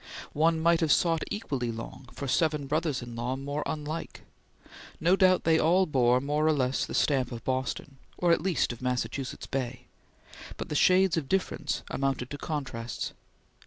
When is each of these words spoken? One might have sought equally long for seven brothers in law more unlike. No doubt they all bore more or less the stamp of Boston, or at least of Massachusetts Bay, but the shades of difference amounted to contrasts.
One 0.33 0.59
might 0.59 0.79
have 0.79 0.91
sought 0.91 1.21
equally 1.29 1.71
long 1.71 2.09
for 2.11 2.27
seven 2.27 2.65
brothers 2.65 3.03
in 3.03 3.15
law 3.15 3.35
more 3.35 3.61
unlike. 3.67 4.23
No 4.99 5.15
doubt 5.15 5.43
they 5.43 5.59
all 5.59 5.85
bore 5.85 6.19
more 6.19 6.47
or 6.47 6.53
less 6.53 6.87
the 6.87 6.95
stamp 6.95 7.31
of 7.31 7.43
Boston, 7.43 7.99
or 8.17 8.31
at 8.31 8.41
least 8.41 8.73
of 8.73 8.81
Massachusetts 8.81 9.45
Bay, 9.45 9.85
but 10.57 10.69
the 10.69 10.73
shades 10.75 11.17
of 11.17 11.29
difference 11.29 11.83
amounted 11.91 12.31
to 12.31 12.39
contrasts. 12.39 13.13